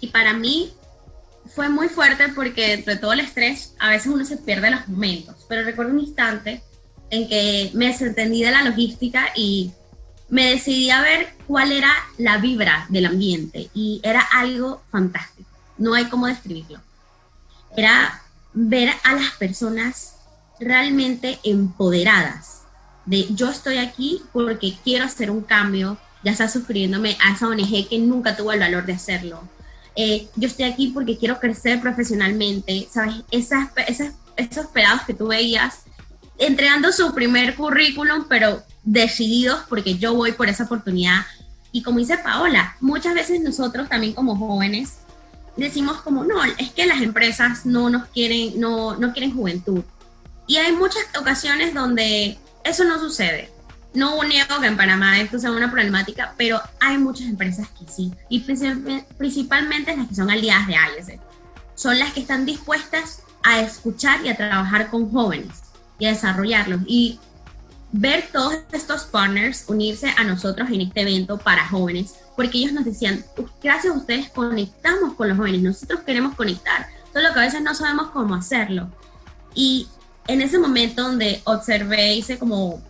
Y 0.01 0.09
para 0.09 0.33
mí 0.33 0.73
fue 1.55 1.69
muy 1.69 1.89
fuerte 1.89 2.29
porque 2.35 2.75
entre 2.75 2.97
todo 2.97 3.13
el 3.13 3.21
estrés 3.21 3.75
a 3.79 3.91
veces 3.91 4.13
uno 4.13 4.25
se 4.25 4.37
pierde 4.37 4.71
los 4.71 4.89
momentos, 4.89 5.37
pero 5.49 5.65
recuerdo 5.65 5.93
un 5.93 6.01
instante 6.01 6.63
en 7.11 7.29
que 7.29 7.71
me 7.75 7.89
desentendí 7.89 8.43
de 8.43 8.51
la 8.51 8.63
logística 8.63 9.29
y 9.37 9.73
me 10.29 10.51
decidí 10.51 10.91
a 10.91 11.03
ver 11.03 11.35
cuál 11.47 11.73
era 11.73 11.93
la 12.17 12.39
vibra 12.39 12.87
del 12.89 13.07
ambiente. 13.07 13.69
Y 13.75 14.01
era 14.03 14.21
algo 14.21 14.83
fantástico, 14.91 15.51
no 15.79 15.95
hay 15.95 16.07
cómo 16.07 16.27
describirlo. 16.27 16.81
Era 17.77 18.23
ver 18.55 18.91
a 19.05 19.15
las 19.15 19.31
personas 19.33 20.17
realmente 20.59 21.39
empoderadas 21.45 22.62
de 23.07 23.27
yo 23.35 23.51
estoy 23.51 23.79
aquí 23.79 24.23
porque 24.33 24.75
quiero 24.85 25.05
hacer 25.05 25.31
un 25.31 25.43
cambio, 25.43 25.99
ya 26.23 26.35
sea 26.35 26.49
suscribiéndome 26.49 27.17
a 27.21 27.33
esa 27.33 27.49
ONG 27.49 27.89
que 27.89 27.99
nunca 27.99 28.37
tuvo 28.37 28.53
el 28.53 28.61
valor 28.61 28.87
de 28.87 28.93
hacerlo. 28.93 29.43
Eh, 29.95 30.29
yo 30.37 30.49
estoy 30.49 30.65
aquí 30.67 30.89
porque 30.89 31.19
quiero 31.19 31.39
crecer 31.39 31.81
profesionalmente, 31.81 32.89
¿sabes? 32.91 33.17
Esas, 33.31 33.69
esas, 33.87 34.15
esos 34.37 34.67
pedados 34.69 35.03
que 35.03 35.15
tú 35.15 35.29
veías 35.29 35.83
entregando 36.39 36.93
su 36.93 37.13
primer 37.15 37.55
currículum, 37.55 38.25
pero 38.29 38.63
decididos 38.85 39.61
porque 39.69 39.97
yo 39.97 40.15
voy 40.15 40.33
por 40.33 40.49
esa 40.49 40.65
oportunidad. 40.65 41.27
Y 41.73 41.83
como 41.83 41.99
dice 41.99 42.19
Paola, 42.19 42.77
muchas 42.81 43.15
veces 43.15 43.41
nosotros 43.41 43.89
también 43.89 44.13
como 44.13 44.37
jóvenes 44.37 44.99
decimos 45.57 46.01
como, 46.03 46.25
no, 46.25 46.43
es 46.45 46.71
que 46.73 46.87
las 46.87 47.03
empresas 47.03 47.67
no 47.67 47.91
nos 47.91 48.07
quieren, 48.09 48.59
no, 48.59 48.97
no 48.97 49.13
quieren 49.13 49.35
juventud. 49.35 49.83
Y 50.47 50.57
hay 50.57 50.73
muchas 50.73 51.05
ocasiones 51.19 51.75
donde 51.75 52.39
eso 52.65 52.85
no 52.85 52.99
sucede. 52.99 53.51
No 53.95 54.23
niego 54.25 54.61
que 54.61 54.67
en 54.67 54.77
Panamá 54.77 55.21
esto 55.21 55.39
sea 55.39 55.51
una 55.51 55.71
problemática, 55.71 56.35
pero 56.39 56.61
hay 56.81 56.97
muchas 56.97 57.27
empresas 57.27 57.69
que 57.69 57.91
sí. 57.91 58.13
Y 58.29 58.41
principalmente 58.41 59.97
las 59.97 60.09
que 60.09 60.15
son 60.15 60.31
aliadas 60.31 60.67
de 60.67 60.75
IES. 60.75 61.21
Son 61.75 61.99
las 61.99 62.13
que 62.13 62.21
están 62.21 62.47
dispuestas 62.47 63.23
a 63.43 63.61
escuchar 63.61 64.25
y 64.25 64.29
a 64.29 64.37
trabajar 64.37 64.89
con 64.91 65.11
jóvenes 65.11 65.63
y 65.99 66.07
a 66.07 66.11
desarrollarlos. 66.11 66.81
Y 66.87 67.21
ver 67.93 68.29
todos 68.33 68.57
estos 68.73 69.05
partners 69.05 69.65
unirse 69.69 70.15
a 70.17 70.25
nosotros 70.25 70.71
en 70.71 70.81
este 70.81 71.03
evento 71.03 71.37
para 71.37 71.69
jóvenes, 71.69 72.15
porque 72.35 72.59
ellos 72.59 72.73
nos 72.73 72.87
decían, 72.87 73.23
gracias 73.63 73.95
a 73.95 73.99
ustedes 73.99 74.31
conectamos 74.31 75.15
con 75.15 75.29
los 75.29 75.37
jóvenes, 75.37 75.63
nosotros 75.63 76.01
queremos 76.01 76.35
conectar, 76.35 76.87
solo 77.13 77.33
que 77.35 77.41
a 77.41 77.43
veces 77.43 77.61
no 77.61 77.75
sabemos 77.75 78.11
cómo 78.11 78.35
hacerlo. 78.35 78.91
Y 79.55 79.87
en 80.29 80.41
ese 80.41 80.59
momento 80.59 81.03
donde 81.03 81.41
observé, 81.45 82.15
hice 82.15 82.39
como 82.39 82.83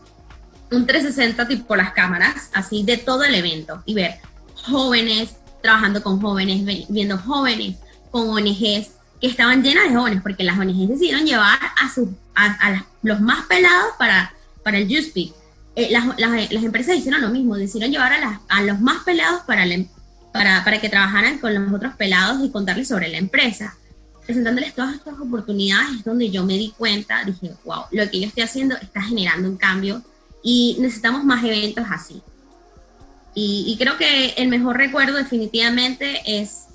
un 0.71 0.87
360 0.87 1.49
tipo 1.49 1.77
las 1.77 1.93
cámaras, 1.93 2.51
así 2.55 2.83
de 2.83 2.97
todo 2.97 3.25
el 3.25 3.35
evento, 3.35 3.83
y 3.87 3.95
ver 3.95 4.17
jóvenes 4.65 5.37
trabajando 5.63 6.03
con 6.03 6.21
jóvenes, 6.21 6.89
viendo 6.89 7.19
jóvenes 7.19 7.77
con 8.11 8.29
ONGs 8.29 8.91
que 9.21 9.29
estaban 9.29 9.63
llenas 9.63 9.89
de 9.89 9.97
jóvenes, 9.97 10.23
porque 10.23 10.45
las 10.45 10.59
ONGs 10.59 10.89
decidieron 10.89 11.25
llevar 11.25 11.59
a, 11.81 11.93
sus, 11.93 12.09
a, 12.35 12.85
los 13.03 13.21
más 13.21 13.47
pelados 13.47 13.93
para, 13.99 14.35
para 14.65 14.79
el 14.79 14.89
YouSpeak. 14.89 15.33
Eh, 15.75 15.89
las, 15.91 16.07
las, 16.19 16.53
las, 16.53 16.65
empresas 16.65 16.97
hicieron 16.97 17.23
lo 17.23 17.29
mismo, 17.29 17.57
decidieron 17.57 17.93
llevar 17.93 18.13
a, 18.13 18.41
a 18.49 18.63
los 18.63 18.81
más 18.81 19.05
pelados 19.05 19.43
para, 19.47 19.65
para, 20.33 20.65
para 20.65 20.81
que 20.81 20.89
trabajaran 20.91 21.39
con 21.39 21.55
los 21.55 21.73
otros 21.73 21.95
pelados 21.95 22.45
y 22.45 22.51
contarles 22.51 22.89
sobre 22.89 23.09
la 23.09 23.19
empresa 23.19 23.75
presentándoles 24.25 24.75
todas 24.75 24.95
estas 24.95 25.19
oportunidades 25.19 25.99
es 25.99 26.05
donde 26.05 26.31
yo 26.31 26.45
me 26.45 26.55
di 26.55 26.73
cuenta, 26.77 27.25
dije, 27.25 27.55
wow, 27.65 27.85
lo 27.91 28.09
que 28.11 28.21
yo 28.21 28.27
estoy 28.27 28.45
haciendo 28.45 28.77
está 28.77 29.03
generando 29.03 29.49
un 29.49 29.57
cambio 29.57 30.03
y 30.43 30.77
necesitamos 30.81 31.25
más 31.25 31.45
eventos 31.45 31.85
así. 31.91 32.23
Y, 33.35 33.77
creo 33.79 33.97
que 33.97 34.35
el 34.37 34.49
mejor 34.49 34.77
recuerdo 34.77 35.17
definitivamente 35.17 36.21
es 36.27 36.67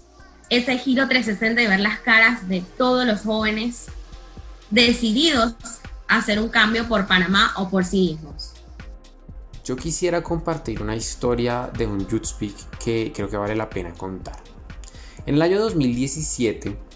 ese 0.50 0.80
giro 0.80 1.08
360 1.08 1.62
de 1.62 1.68
ver 1.68 1.80
las 1.80 2.00
caras 2.00 2.50
de 2.50 2.64
todos 2.78 3.06
los 3.06 3.22
jóvenes 3.22 3.86
decididos 4.72 5.54
a 6.08 6.18
hacer 6.18 6.40
un 6.40 6.50
cambio 6.50 6.88
por 6.88 7.06
Panamá 7.06 7.54
o 7.58 7.70
por 7.70 7.86
sí 7.86 8.10
mismos. 8.10 8.54
Yo 9.64 9.76
quisiera 9.76 10.24
compartir 10.24 10.82
una 10.82 10.96
historia 10.96 11.70
de 11.78 11.86
un 11.86 12.08
Youth 12.08 12.26
Speak 12.26 12.56
que 12.80 13.12
creo 13.14 13.30
que 13.30 13.38
vale 13.38 13.56
la 13.56 13.70
pena 13.70 13.94
contar. 13.94 14.42
En 15.28 15.36
el 15.36 15.42
año 15.44 15.60
2017 15.60 16.87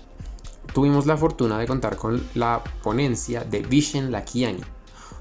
tuvimos 0.74 1.06
la 1.06 1.18
fortuna 1.18 1.60
de 1.60 1.68
contar 1.68 1.98
con 1.98 2.24
la 2.36 2.64
ponencia 2.84 3.44
de 3.44 3.62
Vishen 3.62 4.12
Lakiani, 4.12 4.62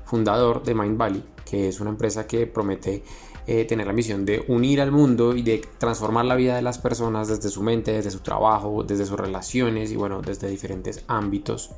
fundador 0.04 0.62
de 0.62 0.74
Mind 0.74 0.96
Valley, 0.96 1.24
que 1.44 1.68
es 1.68 1.80
una 1.80 1.90
empresa 1.90 2.26
que 2.26 2.46
promete 2.46 3.02
eh, 3.46 3.64
tener 3.64 3.86
la 3.86 3.92
misión 3.92 4.24
de 4.24 4.44
unir 4.48 4.80
al 4.80 4.92
mundo 4.92 5.34
y 5.34 5.42
de 5.42 5.58
transformar 5.78 6.24
la 6.24 6.36
vida 6.36 6.54
de 6.54 6.62
las 6.62 6.78
personas 6.78 7.28
desde 7.28 7.48
su 7.48 7.62
mente, 7.62 7.92
desde 7.92 8.10
su 8.10 8.20
trabajo, 8.20 8.84
desde 8.84 9.06
sus 9.06 9.18
relaciones 9.18 9.90
y 9.90 9.96
bueno, 9.96 10.20
desde 10.22 10.48
diferentes 10.48 11.04
ámbitos. 11.08 11.70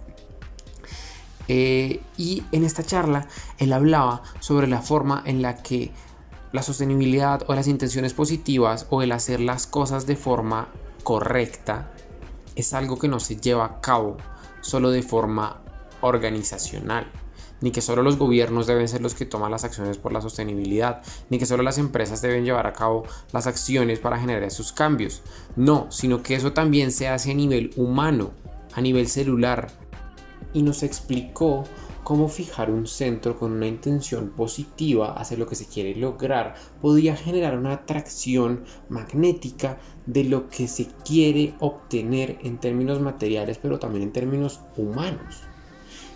Eh, 1.48 2.00
y 2.16 2.44
en 2.52 2.64
esta 2.64 2.82
charla 2.82 3.26
él 3.58 3.72
hablaba 3.72 4.22
sobre 4.40 4.66
la 4.66 4.80
forma 4.80 5.22
en 5.24 5.42
la 5.42 5.62
que 5.62 5.90
la 6.52 6.62
sostenibilidad 6.62 7.42
o 7.46 7.54
las 7.54 7.66
intenciones 7.66 8.12
positivas 8.12 8.86
o 8.90 9.02
el 9.02 9.12
hacer 9.12 9.40
las 9.40 9.66
cosas 9.66 10.06
de 10.06 10.16
forma 10.16 10.68
correcta 11.02 11.92
es 12.56 12.72
algo 12.74 12.98
que 12.98 13.08
no 13.08 13.20
se 13.20 13.36
lleva 13.36 13.64
a 13.64 13.80
cabo 13.80 14.16
solo 14.60 14.90
de 14.90 15.02
forma 15.02 15.62
organizacional, 16.00 17.10
ni 17.60 17.70
que 17.70 17.80
solo 17.80 18.02
los 18.02 18.18
gobiernos 18.18 18.66
deben 18.66 18.88
ser 18.88 19.00
los 19.00 19.14
que 19.14 19.26
toman 19.26 19.50
las 19.50 19.64
acciones 19.64 19.98
por 19.98 20.12
la 20.12 20.20
sostenibilidad, 20.20 21.02
ni 21.30 21.38
que 21.38 21.46
solo 21.46 21.62
las 21.62 21.78
empresas 21.78 22.20
deben 22.22 22.44
llevar 22.44 22.66
a 22.66 22.72
cabo 22.72 23.04
las 23.32 23.46
acciones 23.46 23.98
para 24.00 24.18
generar 24.18 24.42
esos 24.42 24.72
cambios. 24.72 25.22
No, 25.56 25.90
sino 25.90 26.22
que 26.22 26.34
eso 26.34 26.52
también 26.52 26.92
se 26.92 27.08
hace 27.08 27.30
a 27.30 27.34
nivel 27.34 27.70
humano, 27.76 28.32
a 28.74 28.80
nivel 28.80 29.08
celular. 29.08 29.68
Y 30.52 30.62
nos 30.62 30.82
explicó 30.82 31.64
cómo 32.04 32.28
fijar 32.28 32.70
un 32.70 32.86
centro 32.86 33.38
con 33.38 33.52
una 33.52 33.66
intención 33.66 34.30
positiva 34.30 35.14
hacia 35.14 35.36
lo 35.36 35.46
que 35.46 35.54
se 35.54 35.66
quiere 35.66 35.94
lograr 35.94 36.54
podría 36.80 37.16
generar 37.16 37.56
una 37.56 37.72
atracción 37.72 38.64
magnética 38.88 39.78
de 40.06 40.24
lo 40.24 40.48
que 40.48 40.68
se 40.68 40.88
quiere 41.04 41.54
obtener 41.60 42.38
en 42.42 42.58
términos 42.58 43.00
materiales 43.00 43.58
pero 43.60 43.78
también 43.78 44.04
en 44.04 44.12
términos 44.12 44.60
humanos. 44.76 45.42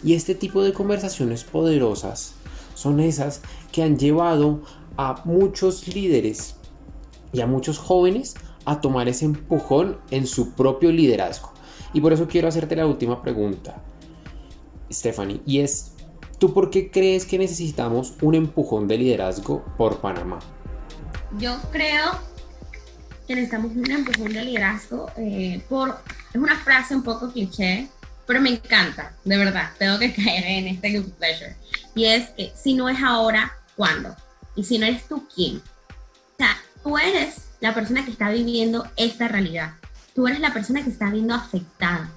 Y 0.03 0.15
este 0.15 0.35
tipo 0.35 0.63
de 0.63 0.73
conversaciones 0.73 1.45
poderosas 1.45 2.35
son 2.75 3.01
esas 3.01 3.41
que 3.73 3.83
han 3.83 3.99
llevado 3.99 4.61
a 4.97 5.23
muchos 5.25 5.89
líderes 5.89 6.57
y 7.33 7.41
a 7.41 7.47
muchos 7.47 7.79
jóvenes 7.79 8.35
a 8.65 8.81
tomar 8.81 9.09
ese 9.09 9.25
empujón 9.25 9.99
en 10.11 10.27
su 10.27 10.53
propio 10.53 10.91
liderazgo. 10.91 11.53
Y 11.93 12.01
por 12.01 12.13
eso 12.13 12.29
quiero 12.29 12.49
hacerte 12.49 12.77
la 12.77 12.87
última 12.87 13.23
pregunta. 13.23 13.83
Stephanie, 14.93 15.41
y 15.47 15.61
es, 15.61 15.93
¿tú 16.39 16.53
por 16.53 16.71
qué 16.71 16.91
crees 16.91 17.25
que 17.25 17.39
necesitamos 17.39 18.15
un 18.21 18.35
empujón 18.35 18.87
de 18.89 18.99
liderazgo 18.99 19.65
por 19.77 20.01
Panamá? 20.01 20.39
Yo 21.39 21.57
creo 21.71 22.13
que 23.27 23.35
necesitamos 23.35 23.73
un 23.73 23.91
empujón 23.91 24.33
de 24.33 24.45
liderazgo 24.45 25.11
eh, 25.17 25.63
por, 25.69 26.01
es 26.33 26.41
una 26.41 26.57
frase 26.57 26.95
un 26.95 27.03
poco 27.03 27.33
cliché, 27.33 27.89
pero 28.27 28.41
me 28.41 28.51
encanta, 28.51 29.13
de 29.25 29.37
verdad, 29.37 29.71
tengo 29.79 29.99
que 29.99 30.13
caer 30.25 30.45
en 30.45 30.67
este 30.69 31.03
pleasure. 31.19 31.57
Y 31.95 32.07
es 32.07 32.31
que 32.31 32.53
si 32.57 32.75
no 32.75 32.89
es 32.89 33.03
ahora, 33.03 33.53
¿cuándo? 33.75 34.15
Y 34.55 34.65
si 34.65 34.79
no 34.79 34.87
eres 34.87 35.07
tú, 35.09 35.27
¿quién? 35.35 35.57
O 35.59 36.37
sea, 36.39 36.57
tú 36.83 36.99
eres 36.99 37.37
la 37.61 37.75
persona 37.75 38.05
que 38.05 38.11
está 38.11 38.31
viviendo 38.31 38.87
esta 38.97 39.29
realidad. 39.29 39.75
Tú 40.15 40.27
eres 40.27 40.41
la 40.41 40.53
persona 40.53 40.83
que 40.83 40.91
está 40.91 41.11
viendo 41.11 41.35
afectada. 41.35 42.11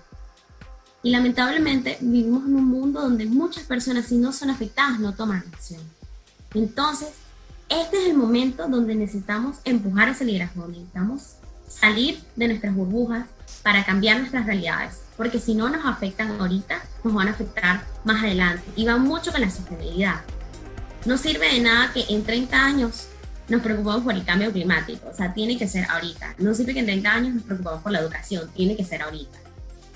Y 1.02 1.12
lamentablemente 1.12 1.98
vivimos 2.02 2.44
en 2.46 2.56
un 2.56 2.66
mundo 2.66 3.02
donde 3.02 3.26
muchas 3.26 3.64
personas, 3.64 4.08
si 4.08 4.18
no 4.18 4.34
son 4.34 4.50
afectadas, 4.50 5.00
no 5.00 5.14
toman 5.14 5.44
acción. 5.54 5.82
Entonces, 6.54 7.10
este 7.70 8.02
es 8.02 8.10
el 8.10 8.18
momento 8.18 8.68
donde 8.68 8.96
necesitamos 8.96 9.58
empujar 9.64 10.10
ese 10.10 10.26
liderazgo, 10.26 10.68
necesitamos 10.68 11.36
salir 11.68 12.20
de 12.36 12.48
nuestras 12.48 12.74
burbujas 12.74 13.28
para 13.62 13.86
cambiar 13.86 14.20
nuestras 14.20 14.46
realidades, 14.46 15.02
porque 15.16 15.40
si 15.40 15.54
no 15.54 15.70
nos 15.70 15.86
afectan 15.86 16.40
ahorita, 16.40 16.82
nos 17.04 17.14
van 17.14 17.28
a 17.28 17.32
afectar 17.32 17.86
más 18.04 18.24
adelante 18.24 18.64
y 18.76 18.86
va 18.86 18.98
mucho 18.98 19.32
con 19.32 19.42
la 19.42 19.50
sostenibilidad. 19.50 20.22
No 21.06 21.18
sirve 21.18 21.54
de 21.54 21.60
nada 21.60 21.94
que 21.94 22.06
en 22.10 22.24
30 22.24 22.58
años 22.58 23.08
nos 23.48 23.62
preocupamos 23.62 24.04
por 24.04 24.14
el 24.14 24.26
cambio 24.26 24.52
climático, 24.52 25.08
o 25.10 25.14
sea, 25.14 25.34
tiene 25.34 25.58
que 25.58 25.68
ser 25.68 25.86
ahorita. 25.90 26.36
No 26.40 26.54
sirve 26.54 26.74
que 26.74 26.80
en 26.80 26.86
30 26.86 27.12
años 27.12 27.36
nos 27.36 27.44
preocupamos 27.44 27.82
por 27.82 27.92
la 27.92 28.00
educación, 28.00 28.50
tiene 28.56 28.76
que 28.76 28.84
ser 28.84 29.02
ahorita. 29.02 29.38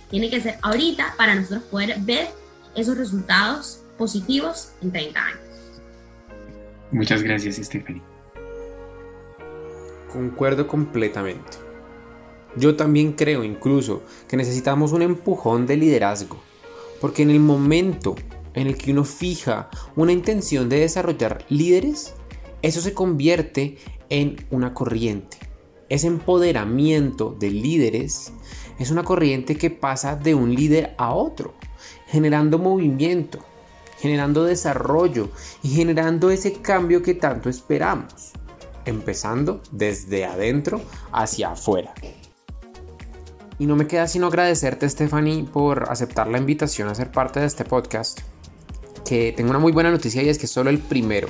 Tiene 0.10 0.30
que 0.30 0.42
ser 0.42 0.60
ahorita 0.62 1.15
para 1.18 1.36
nosotros 1.36 1.63
poder 1.63 2.00
ver 2.01 2.30
esos 2.75 2.98
resultados 2.98 3.80
positivos 3.98 4.70
en 4.82 4.92
30 4.92 5.20
años. 5.20 5.52
Muchas 6.93 7.23
gracias, 7.23 7.55
Stephanie. 7.55 8.03
Concuerdo 10.12 10.67
completamente. 10.67 11.57
Yo 12.55 12.75
también 12.75 13.13
creo 13.13 13.43
incluso 13.43 14.03
que 14.27 14.38
necesitamos 14.38 14.91
un 14.91 15.01
empujón 15.01 15.65
de 15.65 15.75
liderazgo, 15.75 16.39
porque 17.01 17.23
en 17.23 17.31
el 17.31 17.39
momento 17.39 18.13
en 18.53 18.67
el 18.67 18.77
que 18.77 18.91
uno 18.91 19.05
fija 19.05 19.71
una 19.95 20.12
intención 20.12 20.69
de 20.69 20.81
desarrollar 20.81 21.43
líderes, 21.50 22.13
eso 22.62 22.79
se 22.79 22.93
convierte 22.93 23.77
en 24.09 24.35
una 24.51 24.75
corriente. 24.75 25.38
Ese 25.89 26.05
empoderamiento 26.05 27.35
de 27.39 27.50
líderes 27.50 28.33
es 28.77 28.91
una 28.91 29.03
corriente 29.03 29.55
que 29.55 29.71
pasa 29.71 30.15
de 30.15 30.35
un 30.35 30.53
líder 30.53 30.93
a 31.00 31.15
otro, 31.15 31.55
generando 32.05 32.59
movimiento, 32.59 33.39
generando 34.03 34.43
desarrollo 34.43 35.29
y 35.63 35.69
generando 35.69 36.29
ese 36.29 36.51
cambio 36.62 37.01
que 37.01 37.13
tanto 37.13 37.50
esperamos, 37.50 38.33
empezando 38.83 39.62
desde 39.72 40.25
adentro 40.25 40.81
hacia 41.13 41.53
afuera. 41.53 41.93
Y 43.57 43.65
no 43.65 43.77
me 43.77 43.88
queda 43.88 44.10
sino 44.10 44.27
agradecerte, 44.27 44.89
Stephanie, 44.89 45.45
por 45.45 45.89
aceptar 45.89 46.27
la 46.27 46.38
invitación 46.38 46.89
a 46.89 46.95
ser 46.95 47.12
parte 47.12 47.39
de 47.39 47.45
este 47.45 47.63
podcast. 47.63 48.19
Que 49.05 49.31
tengo 49.31 49.51
una 49.51 49.60
muy 49.60 49.72
buena 49.72 49.89
noticia 49.89 50.22
y 50.22 50.27
es 50.27 50.38
que 50.38 50.48
solo 50.48 50.69
el 50.69 50.79
primero 50.79 51.29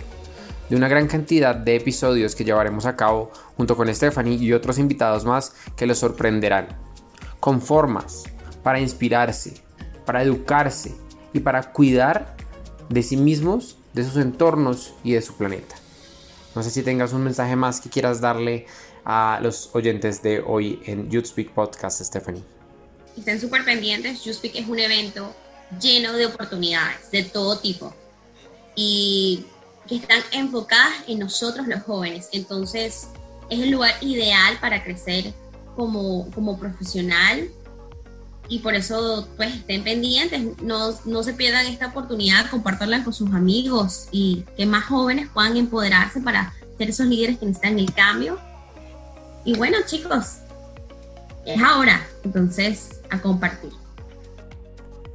de 0.68 0.76
una 0.76 0.88
gran 0.88 1.06
cantidad 1.06 1.54
de 1.54 1.76
episodios 1.76 2.34
que 2.34 2.44
llevaremos 2.44 2.88
a 2.88 2.96
cabo 2.96 3.30
junto 3.56 3.78
con 3.78 3.94
Stephanie 3.94 4.38
y 4.38 4.52
otros 4.52 4.80
invitados 4.80 5.26
más 5.26 5.54
que 5.76 5.86
los 5.86 6.00
sorprenderán. 6.00 6.70
Con 7.40 7.62
formas 7.62 8.24
para 8.64 8.80
inspirarse, 8.80 9.62
para 10.08 10.24
educarse 10.24 10.96
y 11.34 11.40
para 11.40 11.72
cuidar 11.72 12.36
de 12.90 13.04
sí 13.04 13.18
mismos, 13.18 13.78
de 13.94 14.04
sus 14.04 14.18
entornos 14.18 14.94
y 15.04 15.14
de 15.14 15.22
su 15.22 15.36
planeta. 15.36 15.76
No 16.56 16.64
sé 16.64 16.70
si 16.70 16.84
tengas 16.84 17.14
un 17.14 17.24
mensaje 17.24 17.56
más 17.56 17.82
que 17.82 17.90
quieras 17.90 18.22
darle 18.22 18.68
a 19.06 19.40
los 19.42 19.70
oyentes 19.74 20.22
de 20.22 20.40
hoy 20.40 20.82
en 20.86 21.10
Youth 21.10 21.26
Speak 21.26 21.52
Podcast, 21.52 22.02
Stephanie. 22.02 22.44
Estén 23.18 23.40
súper 23.40 23.66
pendientes, 23.66 24.24
Youth 24.24 24.36
Speak 24.36 24.56
es 24.56 24.68
un 24.68 24.80
evento 24.80 25.36
lleno 25.82 26.14
de 26.14 26.26
oportunidades 26.28 27.10
de 27.12 27.24
todo 27.24 27.58
tipo 27.58 27.94
y 28.76 29.46
que 29.88 29.96
están 29.96 30.22
enfocadas 30.32 30.94
en 31.08 31.20
nosotros 31.20 31.68
los 31.68 31.82
jóvenes. 31.84 32.30
Entonces 32.32 33.08
es 33.50 33.60
el 33.60 33.72
lugar 33.72 33.94
ideal 34.02 34.58
para 34.62 34.84
crecer 34.84 35.34
como, 35.76 36.30
como 36.32 36.58
profesional 36.58 37.50
y 38.50 38.60
por 38.60 38.76
eso 38.76 39.28
pues 39.38 39.56
estén 39.56 39.84
pendientes, 39.84 40.62
no, 40.62 40.92
no 41.06 41.24
se 41.24 41.34
pierdan 41.34 41.66
esta 41.66 41.88
oportunidad, 41.88 42.50
compartirla 42.50 43.04
con 43.04 43.14
sus 43.14 43.34
amigos 43.34 44.08
y 44.12 44.44
que 44.58 44.66
más 44.66 44.86
jóvenes 44.86 45.30
puedan 45.34 45.58
empoderarse 45.58 46.22
para 46.22 46.54
ser 46.78 46.90
esos 46.90 47.08
líderes 47.08 47.38
que 47.38 47.46
necesitan 47.46 47.80
el 47.80 47.94
cambio 47.94 48.40
y 49.46 49.58
bueno, 49.58 49.78
chicos, 49.86 50.38
es 51.46 51.62
ahora, 51.62 52.02
entonces 52.24 53.02
a 53.10 53.20
compartir. 53.20 53.72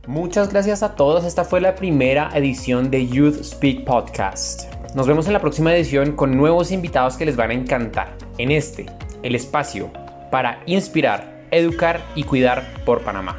Muchas 0.07 0.51
gracias 0.51 0.83
a 0.83 0.95
todos. 0.95 1.25
Esta 1.25 1.45
fue 1.45 1.61
la 1.61 1.75
primera 1.75 2.31
edición 2.35 2.91
de 2.91 3.07
Youth 3.07 3.43
Speak 3.43 3.85
Podcast. 3.85 4.73
Nos 4.95 5.07
vemos 5.07 5.27
en 5.27 5.33
la 5.33 5.41
próxima 5.41 5.75
edición 5.75 6.13
con 6.13 6.37
nuevos 6.37 6.73
invitados 6.73 7.17
que 7.17 7.25
les 7.25 7.37
van 7.37 7.51
a 7.51 7.55
encantar. 7.55 8.17
En 8.37 8.51
este, 8.51 8.87
el 9.23 9.35
espacio 9.35 9.91
para 10.31 10.63
inspirar, 10.67 11.38
educar 11.51 12.05
y 12.15 12.25
cuidar 12.25 12.83
por 12.85 13.03
Panamá. 13.03 13.39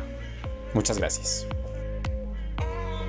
Muchas 0.74 0.98
gracias. 0.98 1.48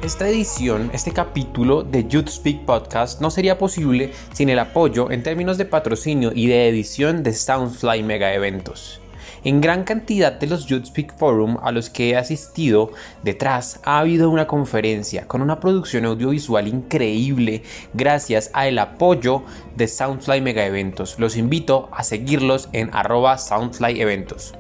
Esta 0.03 0.27
edición, 0.27 0.91
este 0.95 1.13
capítulo 1.13 1.83
de 1.83 2.09
Youth 2.09 2.29
Speak 2.29 2.65
Podcast 2.65 3.21
no 3.21 3.31
sería 3.31 3.59
posible 3.59 4.13
sin 4.33 4.49
el 4.49 4.59
apoyo 4.59 5.11
en 5.11 5.23
términos 5.23 5.59
de 5.59 5.67
patrocinio 5.67 6.33
y 6.35 6.47
de 6.47 6.69
edición 6.69 7.23
de 7.23 7.35
Soundfly 7.35 8.03
Mega 8.03 8.33
Eventos. 8.33 9.01
En 9.45 9.61
gran 9.61 9.85
cantidad 9.85 10.33
de 10.33 10.47
los 10.47 10.67
Youth 10.67 10.87
Speak 10.87 11.17
Forum 11.17 11.57
a 11.63 11.73
los 11.73 11.89
que 11.89 12.11
he 12.11 12.17
asistido, 12.17 12.93
detrás 13.23 13.81
ha 13.85 13.99
habido 13.99 14.29
una 14.29 14.47
conferencia 14.47 15.27
con 15.27 15.41
una 15.41 15.61
producción 15.61 16.05
audiovisual 16.05 16.69
increíble 16.69 17.63
gracias 17.95 18.51
al 18.53 18.79
apoyo 18.79 19.43
de 19.77 19.89
Soundfly 19.89 20.41
Mega 20.41 20.65
Eventos. 20.65 21.19
Los 21.19 21.37
invito 21.37 21.89
a 21.93 22.05
seguirlos 22.05 22.69
en 22.73 22.91
arroba 22.93 23.39
Soundfly 23.39 24.01
Eventos. 24.01 24.55